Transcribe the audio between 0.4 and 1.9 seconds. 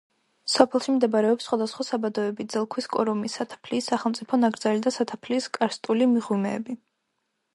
სოფელში მდებარეობს სხვადასხვა